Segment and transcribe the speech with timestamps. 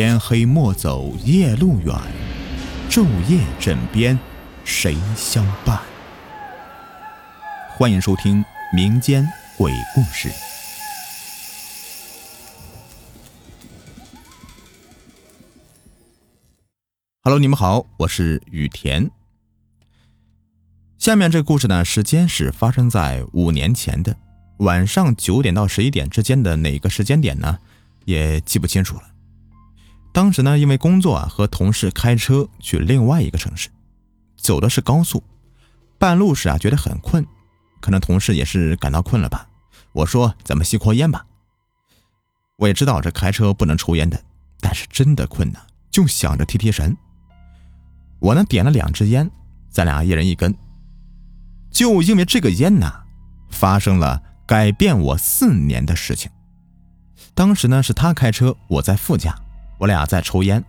[0.00, 1.92] 天黑莫走夜路远，
[2.88, 4.16] 昼夜枕边
[4.64, 5.80] 谁相伴？
[7.70, 10.30] 欢迎收听民间鬼故事。
[17.24, 19.10] Hello，你们好，我是雨田。
[20.96, 24.16] 下面这故事呢，时间是发生在五年前的
[24.58, 27.58] 晚上九点到十一点之间的哪个时间点呢？
[28.04, 29.17] 也记不清楚了。
[30.12, 33.68] 当时呢，因为工作啊，和同事开车去另外一个城市，
[34.36, 35.22] 走的是高速。
[35.98, 37.26] 半路时啊，觉得很困，
[37.80, 39.48] 可能同事也是感到困了吧。
[39.92, 41.24] 我说：“咱们吸口烟吧。”
[42.56, 44.20] 我也知道这开车不能抽烟的，
[44.60, 46.96] 但是真的困呢，就想着提提神。
[48.20, 49.30] 我呢，点了两支烟，
[49.70, 50.54] 咱俩一人一根。
[51.70, 53.04] 就因为这个烟呐，
[53.50, 56.30] 发生了改变我四年的事情。
[57.34, 59.36] 当时呢，是他开车，我在副驾，
[59.78, 60.64] 我俩在抽烟，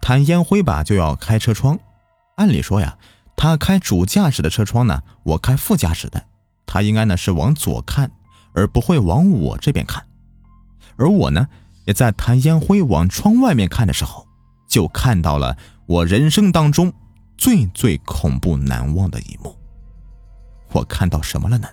[0.00, 1.78] 弹烟灰吧就要开车窗。
[2.36, 2.96] 按理说呀，
[3.36, 6.24] 他开主驾驶的车窗呢，我开副驾驶的，
[6.66, 8.10] 他应该呢是往左看，
[8.52, 10.04] 而不会往我这边看。
[10.96, 11.48] 而我呢，
[11.86, 14.26] 也在弹烟灰往窗外面看的时候，
[14.68, 16.92] 就看到了我人生当中
[17.38, 19.56] 最最恐怖难忘的一幕。
[20.72, 21.68] 我看到什么了呢？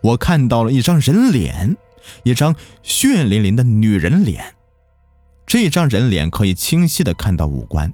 [0.00, 1.76] 我看到了一张人脸，
[2.24, 4.55] 一张血淋淋的女人脸。
[5.46, 7.92] 这张人脸可以清晰的看到五官，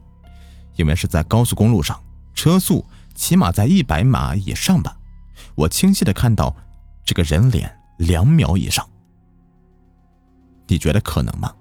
[0.76, 2.02] 因为是在高速公路上，
[2.34, 4.96] 车速起码在一百码以上吧。
[5.54, 6.56] 我清晰的看到
[7.04, 8.88] 这个人脸两秒以上。
[10.66, 11.54] 你觉得可能吗？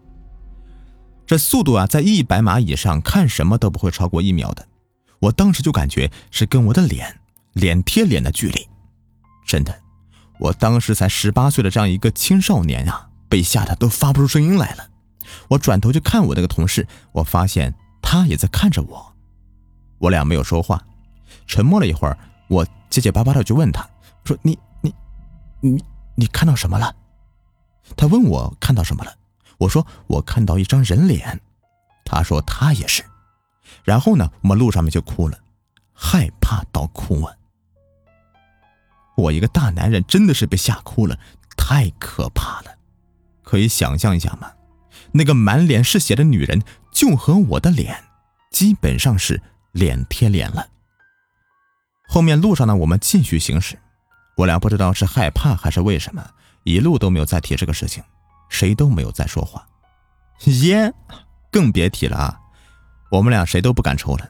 [1.27, 4.67] 这速度啊，在一百码以上，看什么都不会超过一秒的。
[5.19, 7.17] 我当时就感觉是跟我的脸。
[7.53, 8.65] 脸贴脸的距离，
[9.45, 9.77] 真的，
[10.39, 14.89] 我当时才十八岁的这样一个青少年啊，被吓得都发不出声音来了。
[15.49, 19.15] 我转头就看我那个同事，我发现他也在看着我。
[19.99, 20.83] 我俩没有说话，
[21.45, 23.87] 沉默了一会儿，我结结巴巴的就问他，
[24.25, 24.93] 说：“你你
[25.59, 25.83] 你
[26.15, 26.95] 你看到什么了？”
[27.95, 29.13] 他问我看到什么了，
[29.57, 31.39] 我说：“我看到一张人脸。”
[32.05, 33.03] 他说他也是。
[33.83, 35.37] 然后呢，我们路上面就哭了，
[35.93, 37.35] 害怕到哭啊。
[39.15, 41.17] 我一个大男人真的是被吓哭了，
[41.55, 42.75] 太可怕了，
[43.43, 44.51] 可以想象一下吗？
[45.11, 46.61] 那个满脸是血的女人，
[46.91, 48.03] 就和我的脸
[48.51, 49.41] 基本上是
[49.71, 50.67] 脸贴脸了。
[52.07, 53.77] 后面路上呢，我们继续行驶，
[54.37, 56.25] 我俩不知道是害怕还是为什么，
[56.63, 58.03] 一路都没有再提这个事情，
[58.49, 59.65] 谁都没有再说话，
[60.45, 60.93] 烟
[61.51, 62.39] 更别提了啊，
[63.09, 64.29] 我们俩谁都不敢抽了，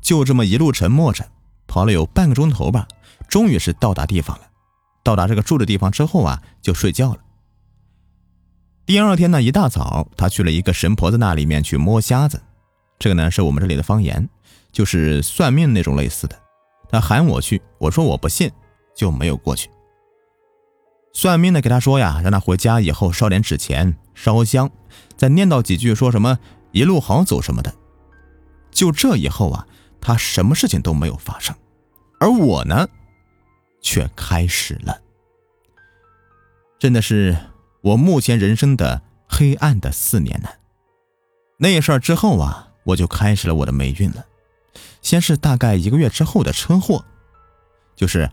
[0.00, 1.28] 就这么一路沉默着，
[1.66, 2.86] 跑了有半个钟头吧。
[3.28, 4.44] 终于是到达地方了，
[5.02, 7.20] 到达这个住的地方之后啊，就睡觉了。
[8.84, 12.42] 第二天呢，一大早，他去了一个神婆子那里面去摸瞎子，
[12.98, 14.28] 这个呢是我们这里的方言，
[14.72, 16.38] 就是算命那种类似的。
[16.90, 18.50] 他喊我去，我说我不信，
[18.94, 19.70] 就没有过去。
[21.12, 24.70] 算命的给他说呀，让他回家以后烧点纸钱，烧香，
[25.16, 26.38] 再念叨几句，说什么
[26.72, 27.72] 一路好走什么的。
[28.70, 29.66] 就这以后啊，
[30.00, 31.54] 他什么事情都没有发生，
[32.18, 32.86] 而我呢。
[33.84, 34.96] 却开始了，
[36.78, 37.36] 真的是
[37.82, 40.48] 我目前人生的黑暗的四年呢。
[41.58, 44.24] 那事儿之后啊，我就开始了我的霉运了。
[45.00, 47.04] 先是大概一个月之后的车祸，
[47.96, 48.30] 就是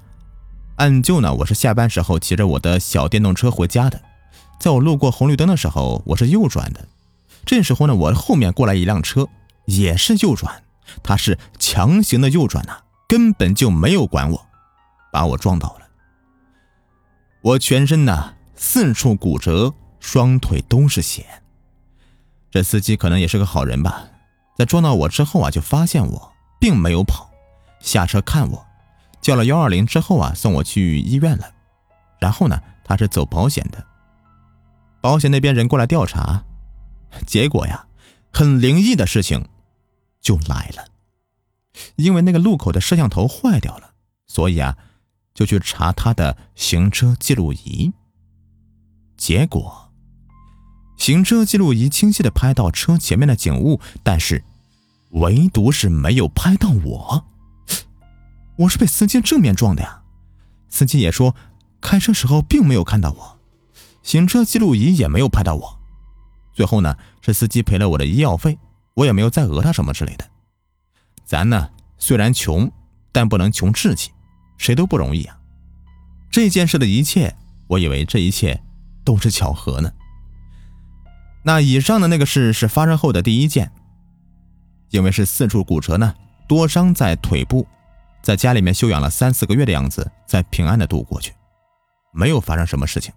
[0.75, 4.01] 按旧呢，我是下班时候骑着我的小电动车回家的，
[4.59, 6.88] 在我路过红绿灯的时候，我是右转的。
[7.45, 9.27] 这时候呢，我后面过来一辆车，
[9.65, 10.63] 也是右转，
[11.01, 14.45] 他是强行的右转呐，根本就没有管我。
[15.11, 15.88] 把我撞倒了，
[17.41, 21.25] 我全身呐四处骨折，双腿都是血。
[22.51, 24.09] 这司机可能也是个好人吧，
[24.57, 27.31] 在撞到我之后啊，就发现我并没有跑，
[27.79, 28.67] 下车看我，
[29.21, 31.53] 叫了幺二零之后啊，送我去医院了。
[32.19, 33.81] 然后呢，他是走保险的，
[35.00, 36.44] 保险那边人过来调查，
[37.25, 37.88] 结果呀，
[38.33, 39.47] 很灵异的事情
[40.19, 40.85] 就来了，
[41.95, 43.91] 因为那个路口的摄像头坏掉了，
[44.27, 44.77] 所以啊。
[45.31, 47.94] 就去查他的行车记录仪，
[49.19, 49.92] 结果，
[50.98, 54.45] 行车记录仪清晰的拍到车前面的景物，但是，
[55.12, 57.25] 唯独是没有拍到我。
[58.56, 60.01] 我是被司机正面撞的呀，
[60.69, 61.36] 司机也说
[61.81, 63.39] 开车时候并没有看到我，
[64.04, 65.80] 行车记录仪也没有拍到我。
[66.54, 68.57] 最后呢，是司机赔了我的医药费，
[68.94, 70.25] 我也没有再讹他什么之类的。
[71.25, 72.72] 咱呢虽然穷，
[73.12, 74.12] 但不能穷志气。
[74.57, 75.38] 谁都不容易啊！
[76.30, 77.33] 这件事的一切，
[77.68, 78.62] 我以为这一切
[79.09, 79.91] 都是巧合呢。
[81.41, 83.71] 那以上的那个事是发生后的第一件，
[84.91, 86.13] 因为是四处骨折呢，
[86.47, 87.65] 多伤在腿部，
[88.21, 91.33] 在家里面休养了三四个月的样子，才平安的度过去，
[92.13, 93.11] 没有发生什么事情。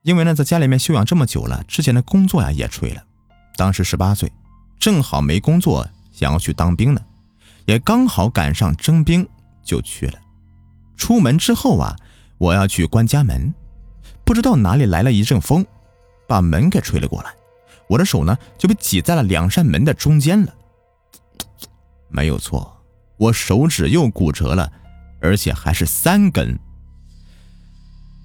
[0.00, 3.04] 因为呢，在家里面休养这么久了，之前的工作呀也吹了，
[3.58, 4.32] 当时十八岁，
[4.78, 7.02] 正好没工作，想要去当兵呢，
[7.66, 9.28] 也刚好赶上征兵，
[9.62, 10.18] 就去了。
[10.96, 11.94] 出门之后啊，
[12.38, 13.52] 我要去关家门，
[14.24, 15.64] 不知道哪里来了一阵风。
[16.28, 17.30] 把门给吹了过来，
[17.88, 20.54] 我的手呢就被挤在了两扇门的中间了。
[22.08, 22.82] 没有错，
[23.18, 24.72] 我手指又骨折了，
[25.20, 26.58] 而且还是三根。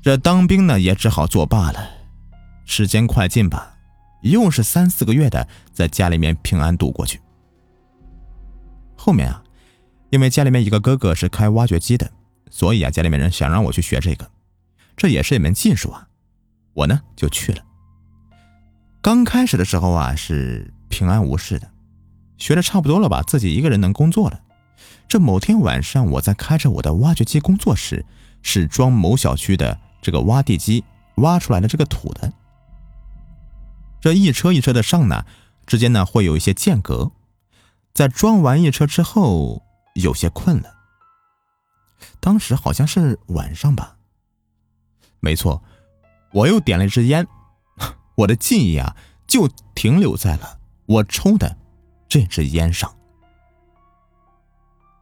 [0.02, 1.90] 这当兵呢也只好作罢了。
[2.64, 3.76] 时间快进吧，
[4.22, 7.20] 又是三四个月的在家里面平安度过去。
[8.96, 9.44] 后面啊，
[10.12, 12.10] 因为家里面一个哥哥是开挖掘机的，
[12.50, 14.30] 所以啊家里面人想让我去学这个，
[14.98, 16.08] 这也是一门技术啊，
[16.74, 17.64] 我呢就去了。
[19.02, 21.72] 刚开始的时候啊，是平安无事的，
[22.38, 24.42] 学的差不多了吧，自己一个人能工作了。
[25.08, 28.06] 这某天晚上，我在开着我的挖掘机工作时，
[28.42, 30.84] 是装某小区的这个挖地机
[31.18, 32.34] 挖出来的这个土的。
[34.02, 35.26] 这一车一车的上呢，
[35.66, 37.12] 之间呢会有一些间隔。
[37.94, 39.64] 在装完一车之后，
[39.94, 40.76] 有些困了。
[42.20, 43.97] 当时好像是晚上吧。
[45.28, 45.62] 没错，
[46.32, 47.28] 我又点了一支烟。
[48.16, 48.96] 我的记忆啊，
[49.28, 51.58] 就停留在了我抽的
[52.08, 52.96] 这支烟上。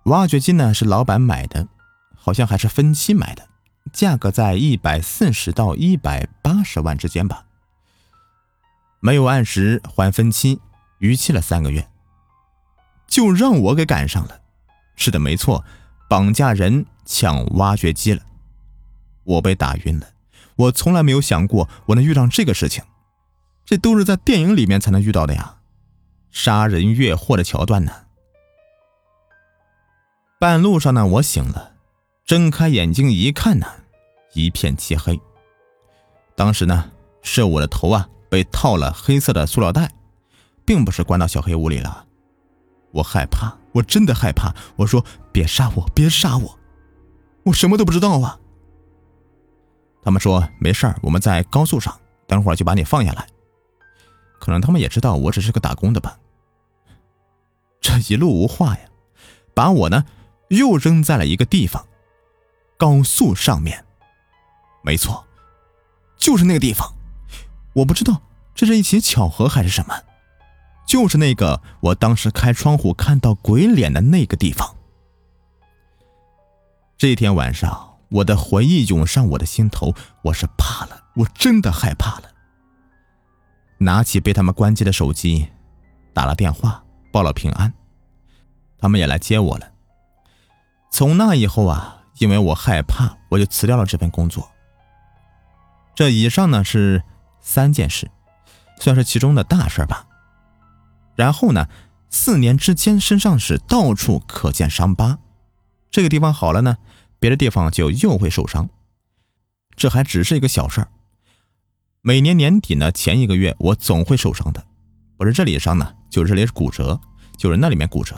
[0.06, 1.68] 挖掘机呢是老板买的，
[2.16, 3.48] 好像还是分期买的，
[3.94, 7.46] 价格在一百四十到一百八十万之间吧。
[9.00, 10.60] 没有按时还分期，
[10.98, 11.88] 逾期了三个月，
[13.06, 14.42] 就让我给赶上了。
[14.96, 15.64] 是的，没错，
[16.10, 18.24] 绑架人抢挖掘机了，
[19.24, 20.08] 我被打晕了。
[20.56, 22.84] 我从来没有想过我能遇上这个事情。
[23.66, 25.58] 这都是在电影里面才能遇到的呀，
[26.32, 27.92] 杀人越货的桥段呢。
[30.40, 31.72] 半路上呢，我醒了，
[32.26, 33.66] 睁开眼睛一看呢，
[34.34, 35.20] 一片漆黑。
[36.36, 36.92] 当时呢，
[37.24, 39.92] 是我的头啊被套了黑色的塑料袋，
[40.64, 42.06] 并不是关到小黑屋里了。
[42.92, 44.54] 我害怕，我真的害怕。
[44.76, 45.04] 我说
[45.34, 46.60] ：“别杀我，别杀我，
[47.46, 48.40] 我什么都不知道啊。”
[50.06, 53.28] 他们说：“没事儿，我们在高速上，等会儿就把你放下来。”
[54.40, 56.20] 可能他们也知道我只是个打工的吧。
[57.82, 58.82] 这一路无话呀，
[59.56, 60.06] 把我呢
[60.50, 61.88] 又扔在了一个地方，
[62.78, 63.84] 高速上面。
[64.84, 65.26] 没错，
[66.18, 66.94] 就是那个地方。
[67.74, 68.22] 我不知道
[68.54, 70.04] 这是一起巧合还是什么，
[70.86, 74.76] 就是那个我当时开窗户看到鬼脸的那个地方。
[76.96, 82.32] 这天晚上，我的回忆涌上我的心头，我是怕了，我真的害怕了。
[83.80, 85.50] 拿起被他们关机的手机，
[86.14, 86.82] 打了电话
[87.12, 87.74] 报了平安，
[88.78, 89.70] 他们也来接我了。
[90.90, 94.50] 从那以后啊，因为我害怕，我就辞掉了这份工作。
[95.94, 97.04] 这以上呢是
[97.42, 98.10] 三件事，
[98.80, 100.08] 算是其中的大事吧。
[101.16, 101.68] 然后呢，
[102.10, 105.20] 四年之间身上是到处可见伤疤，
[105.92, 106.78] 这个地方好了呢，
[107.20, 108.70] 别的地方就又会受伤。
[109.76, 110.88] 这还只是一个小事儿。
[112.02, 114.66] 每年年底呢，前一个月我总会受伤的，
[115.18, 117.00] 不是这里伤呢，就是这里骨折，
[117.38, 118.16] 就是那里面骨折，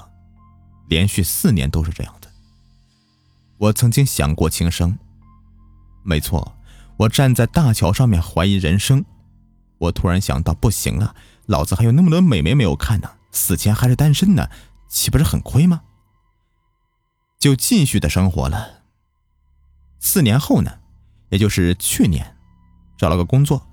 [0.90, 2.30] 连续四年都是这样的。
[3.58, 5.00] 我曾经想过轻生，
[6.04, 6.56] 没错，
[6.98, 9.04] 我站在大桥上面怀疑人生。
[9.80, 14.50] 我突然想到，不行啊，老子还有那么多美眉没有看呢，死前还是单身呢，
[14.88, 15.82] 岂不是很亏吗？
[17.40, 18.77] 就继续的生活了。
[20.08, 20.72] 四年后呢，
[21.28, 22.34] 也就是去年，
[22.98, 23.68] 找了个工作。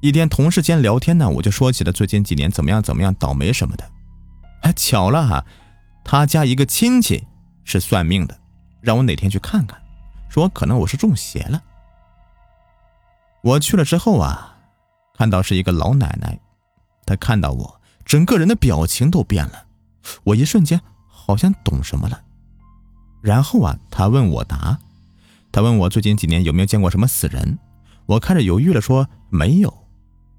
[0.00, 3.90] 一天同事间聊天呢，我就说起了最近几年怎么样怎么样倒霉什么的。
[4.62, 5.44] 哎，巧了哈，
[6.04, 7.26] 他家一个亲戚
[7.64, 8.38] 是算命的，
[8.80, 9.82] 让我哪天去看看，
[10.28, 11.60] 说可能我是中邪了。
[13.42, 14.58] 我去了之后啊，
[15.18, 16.38] 看到是一个老奶奶，
[17.04, 19.66] 她看到我，整个人的表情都变了，
[20.22, 22.22] 我一瞬间好像懂什么了。
[23.22, 24.78] 然后啊，她问我答，
[25.56, 27.58] 他问我最近几年有没有见过什么死人，
[28.04, 29.72] 我开始犹豫了，说没有。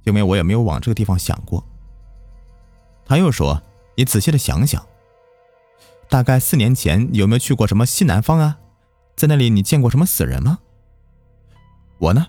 [0.04, 1.68] 因为我也没有往这个地方想过。
[3.04, 3.60] 他又说
[3.98, 4.86] ：“你仔细的想想，
[6.08, 8.60] 大概四年前有没有去过什么西南方啊？
[9.16, 10.60] 在那里你见过什么死人吗？”
[11.98, 12.28] 我呢，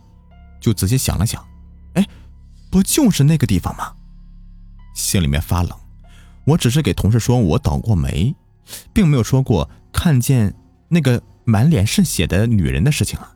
[0.59, 1.47] 就仔细想了想，
[1.93, 2.07] 哎，
[2.71, 3.95] 不就是那个地方吗？
[4.95, 5.79] 心里面发冷。
[6.47, 8.35] 我只是给同事说我倒过霉，
[8.95, 10.55] 并没有说过看见
[10.89, 13.35] 那个满脸是血的女人的事情啊，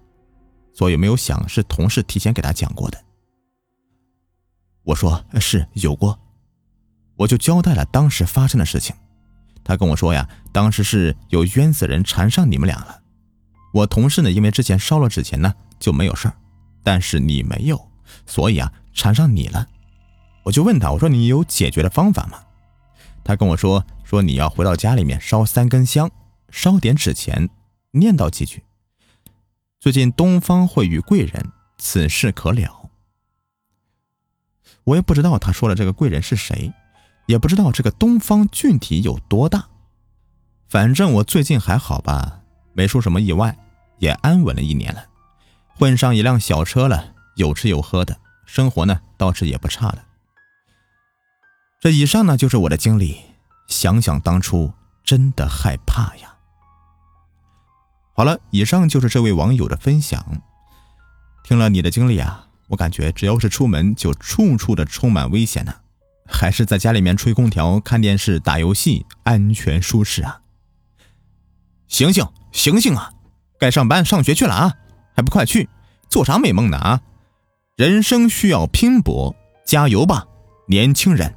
[0.75, 3.03] 所以没有想是同事提前给他讲过的。
[4.83, 6.19] 我说是有过，
[7.17, 8.95] 我就交代了当时发生的事情。
[9.65, 13.01] 他跟我说呀，当时是有冤死人缠上你们俩了。
[13.73, 16.35] 我同事呢，因为之前烧了纸钱呢，就没有事儿，
[16.83, 17.89] 但是你没有，
[18.27, 19.67] 所以啊，缠上你了。
[20.43, 22.39] 我就问他，我说你有解决的方法吗？
[23.25, 26.11] 他跟我说，说你要回到家里面烧三根香，
[26.51, 27.49] 烧点纸钱，
[27.93, 28.65] 念叨几句。
[29.81, 32.91] 最近东方会遇贵人，此事可了。
[34.85, 36.73] 我也不知道他说的这个贵人是谁。
[37.27, 39.69] 也不知道这个东方具体有多大，
[40.69, 42.41] 反正我最近还好吧，
[42.75, 43.57] 没出什么意外，
[43.99, 45.07] 也安稳了一年了，
[45.69, 50.05] 混上一辆小车了，有吃有喝的，生活呢倒是也不差了。
[51.81, 53.21] 这以上呢就是我的经历，
[53.69, 54.73] 想想当初
[55.05, 56.32] 真的害怕呀。
[58.15, 60.43] 好了，以上就是这位网友的分享，
[61.43, 65.75] 听了你的经历啊，我感觉只要是出门就处处的充满危险呢。
[66.25, 70.41] 还是在家里面吹空调、看电视、打游戏，安全舒适啊！
[71.89, 73.13] 醒醒醒醒啊！
[73.59, 74.77] 该上班上学去了啊！
[75.15, 75.69] 还不快去，
[76.09, 77.01] 做啥美梦呢啊！
[77.77, 79.35] 人生需要拼搏，
[79.67, 80.27] 加油吧，
[80.69, 81.35] 年轻人！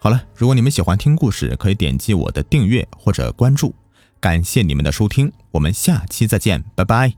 [0.00, 3.74] 好了，如果你们喜欢听故事，可以点击我的订阅或者关注，
[4.22, 7.14] 感谢你们的收听，我们下期再见，拜拜。